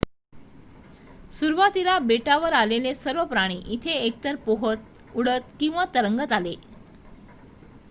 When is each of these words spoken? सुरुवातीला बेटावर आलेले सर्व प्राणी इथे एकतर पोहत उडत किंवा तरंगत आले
सुरुवातीला 1.31 1.97
बेटावर 2.01 2.53
आलेले 2.53 2.93
सर्व 2.95 3.23
प्राणी 3.25 3.61
इथे 3.67 3.91
एकतर 3.99 4.35
पोहत 4.45 5.15
उडत 5.15 5.55
किंवा 5.59 5.85
तरंगत 5.95 6.31
आले 6.33 6.55